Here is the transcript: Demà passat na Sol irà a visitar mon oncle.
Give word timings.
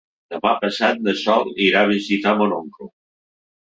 Demà 0.35 0.53
passat 0.63 1.03
na 1.09 1.15
Sol 1.25 1.53
irà 1.69 1.87
a 1.87 1.93
visitar 1.95 2.37
mon 2.43 2.61
oncle. 2.61 2.95